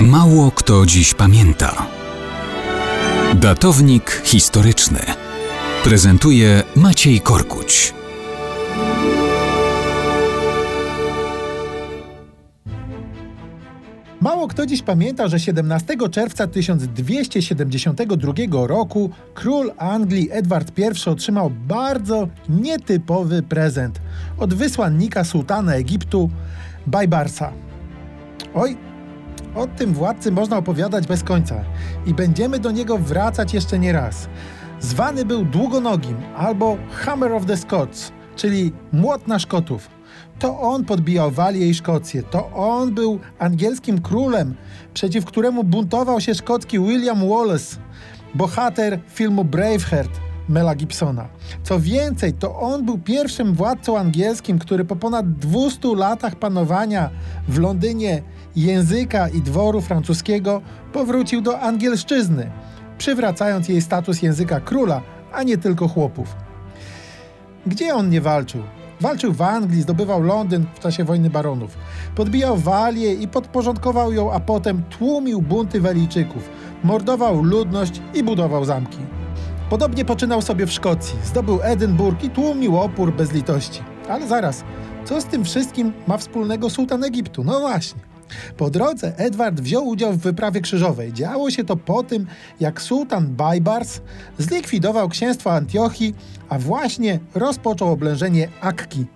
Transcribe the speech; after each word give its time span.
Mało 0.00 0.50
kto 0.50 0.86
dziś 0.86 1.14
pamięta. 1.14 1.86
Datownik 3.34 4.22
historyczny 4.24 4.98
prezentuje 5.84 6.62
Maciej 6.76 7.20
Korkuć. 7.20 7.94
Mało 14.20 14.48
kto 14.48 14.66
dziś 14.66 14.82
pamięta, 14.82 15.28
że 15.28 15.40
17 15.40 15.96
czerwca 16.10 16.46
1272 16.46 18.32
roku 18.66 19.10
król 19.34 19.72
Anglii 19.78 20.28
Edward 20.32 20.72
I 20.78 21.10
otrzymał 21.10 21.50
bardzo 21.50 22.28
nietypowy 22.48 23.42
prezent 23.42 24.00
od 24.38 24.54
wysłannika 24.54 25.24
sułtana 25.24 25.74
Egiptu 25.74 26.30
Bajbarsa. 26.86 27.52
Oj, 28.54 28.76
o 29.56 29.66
tym 29.66 29.92
władcy 29.92 30.32
można 30.32 30.56
opowiadać 30.56 31.06
bez 31.06 31.22
końca 31.22 31.64
i 32.06 32.14
będziemy 32.14 32.58
do 32.58 32.70
niego 32.70 32.98
wracać 32.98 33.54
jeszcze 33.54 33.78
nie 33.78 33.92
raz. 33.92 34.28
Zwany 34.80 35.24
był 35.24 35.44
długonogim 35.44 36.16
albo 36.36 36.76
Hammer 36.90 37.32
of 37.32 37.46
the 37.46 37.56
Scots, 37.56 38.12
czyli 38.36 38.72
młot 38.92 39.28
na 39.28 39.38
Szkotów. 39.38 39.88
To 40.38 40.60
on 40.60 40.84
podbijał 40.84 41.30
Walię 41.30 41.68
i 41.68 41.74
Szkocję. 41.74 42.22
To 42.22 42.50
on 42.52 42.94
był 42.94 43.18
angielskim 43.38 44.00
królem, 44.00 44.54
przeciw 44.94 45.24
któremu 45.24 45.64
buntował 45.64 46.20
się 46.20 46.34
szkocki 46.34 46.78
William 46.78 47.28
Wallace, 47.28 47.76
bohater 48.34 49.00
filmu 49.08 49.44
Braveheart 49.44 50.25
Mela 50.48 50.74
Gibsona. 50.74 51.28
Co 51.62 51.80
więcej, 51.80 52.32
to 52.32 52.60
on 52.60 52.84
był 52.84 52.98
pierwszym 52.98 53.54
władcą 53.54 53.98
angielskim, 53.98 54.58
który 54.58 54.84
po 54.84 54.96
ponad 54.96 55.32
200 55.32 55.96
latach 55.96 56.36
panowania 56.36 57.10
w 57.48 57.58
Londynie 57.58 58.22
języka 58.56 59.28
i 59.28 59.42
dworu 59.42 59.80
francuskiego 59.80 60.62
powrócił 60.92 61.40
do 61.40 61.60
angielszczyzny, 61.60 62.50
przywracając 62.98 63.68
jej 63.68 63.82
status 63.82 64.22
języka 64.22 64.60
króla, 64.60 65.02
a 65.32 65.42
nie 65.42 65.58
tylko 65.58 65.88
chłopów. 65.88 66.36
Gdzie 67.66 67.94
on 67.94 68.10
nie 68.10 68.20
walczył? 68.20 68.62
Walczył 69.00 69.32
w 69.32 69.42
Anglii, 69.42 69.82
zdobywał 69.82 70.22
Londyn 70.22 70.66
w 70.74 70.80
czasie 70.80 71.04
wojny 71.04 71.30
baronów. 71.30 71.78
Podbijał 72.14 72.56
Walię 72.56 73.14
i 73.14 73.28
podporządkował 73.28 74.12
ją, 74.12 74.32
a 74.32 74.40
potem 74.40 74.82
tłumił 74.82 75.42
bunty 75.42 75.80
Walijczyków, 75.80 76.48
mordował 76.84 77.42
ludność 77.42 78.00
i 78.14 78.22
budował 78.22 78.64
zamki. 78.64 78.98
Podobnie 79.70 80.04
poczynał 80.04 80.42
sobie 80.42 80.66
w 80.66 80.72
Szkocji. 80.72 81.18
Zdobył 81.24 81.58
Edynburg 81.62 82.24
i 82.24 82.30
tłumił 82.30 82.78
opór 82.78 83.12
bez 83.12 83.32
litości. 83.32 83.80
Ale 84.08 84.28
zaraz, 84.28 84.64
co 85.04 85.20
z 85.20 85.24
tym 85.24 85.44
wszystkim 85.44 85.92
ma 86.06 86.18
wspólnego 86.18 86.70
sułtan 86.70 87.04
Egiptu? 87.04 87.44
No 87.44 87.60
właśnie. 87.60 88.00
Po 88.56 88.70
drodze 88.70 89.16
Edward 89.16 89.60
wziął 89.60 89.86
udział 89.86 90.12
w 90.12 90.18
wyprawie 90.18 90.60
krzyżowej. 90.60 91.12
Działo 91.12 91.50
się 91.50 91.64
to 91.64 91.76
po 91.76 92.02
tym, 92.02 92.26
jak 92.60 92.82
sułtan 92.82 93.26
Bajbars 93.26 94.00
zlikwidował 94.38 95.08
księstwo 95.08 95.52
Antiochii, 95.52 96.14
a 96.48 96.58
właśnie 96.58 97.18
rozpoczął 97.34 97.92
oblężenie 97.92 98.48
Akki. 98.60 99.06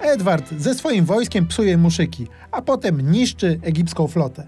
Edward 0.00 0.50
ze 0.58 0.74
swoim 0.74 1.04
wojskiem 1.04 1.46
psuje 1.46 1.78
muszyki, 1.78 2.26
a 2.50 2.62
potem 2.62 3.12
niszczy 3.12 3.60
egipską 3.62 4.08
flotę. 4.08 4.46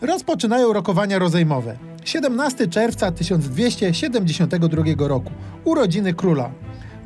Rozpoczynają 0.00 0.72
rokowania 0.72 1.18
rozejmowe. 1.18 1.76
17 2.04 2.68
czerwca 2.68 3.12
1272 3.12 4.82
roku. 4.98 5.30
Urodziny 5.64 6.14
króla. 6.14 6.50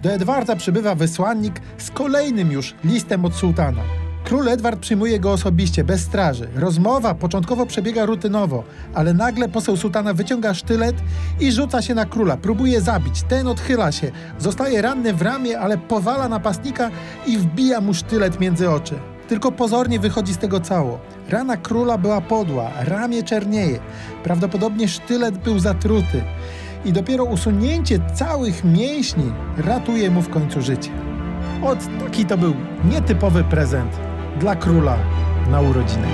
Do 0.02 0.10
Edwarda 0.12 0.56
przybywa 0.56 0.94
wysłannik 0.94 1.60
z 1.78 1.90
kolejnym 1.90 2.52
już 2.52 2.74
listem 2.84 3.24
od 3.24 3.34
sułtana. 3.34 3.82
Król 4.24 4.48
Edward 4.48 4.80
przyjmuje 4.80 5.20
go 5.20 5.32
osobiście, 5.32 5.84
bez 5.84 6.00
straży. 6.00 6.48
Rozmowa 6.54 7.14
początkowo 7.14 7.66
przebiega 7.66 8.06
rutynowo, 8.06 8.64
ale 8.94 9.14
nagle 9.14 9.48
poseł 9.48 9.76
sułtana 9.76 10.14
wyciąga 10.14 10.54
sztylet 10.54 10.96
i 11.40 11.52
rzuca 11.52 11.82
się 11.82 11.94
na 11.94 12.04
króla. 12.04 12.36
Próbuje 12.36 12.80
zabić. 12.80 13.22
Ten 13.22 13.48
odchyla 13.48 13.92
się. 13.92 14.12
Zostaje 14.38 14.82
ranny 14.82 15.14
w 15.14 15.22
ramię, 15.22 15.60
ale 15.60 15.78
powala 15.78 16.28
napastnika 16.28 16.90
i 17.26 17.38
wbija 17.38 17.80
mu 17.80 17.94
sztylet 17.94 18.40
między 18.40 18.70
oczy. 18.70 18.94
Tylko 19.28 19.52
pozornie 19.52 20.00
wychodzi 20.00 20.34
z 20.34 20.38
tego 20.38 20.60
cało. 20.60 20.98
Rana 21.30 21.56
króla 21.56 21.98
była 21.98 22.20
podła, 22.20 22.70
ramię 22.80 23.22
czernieje. 23.22 23.78
Prawdopodobnie 24.22 24.88
sztylet 24.88 25.38
był 25.38 25.58
zatruty. 25.58 26.22
I 26.84 26.92
dopiero 26.92 27.24
usunięcie 27.24 27.98
całych 28.14 28.64
mięśni 28.64 29.32
ratuje 29.56 30.10
mu 30.10 30.22
w 30.22 30.30
końcu 30.30 30.62
życie. 30.62 30.90
Od 31.62 31.78
taki 32.04 32.24
to 32.24 32.38
był 32.38 32.54
nietypowy 32.90 33.44
prezent 33.44 33.92
dla 34.40 34.56
króla 34.56 34.96
na 35.50 35.60
urodziny. 35.60 36.08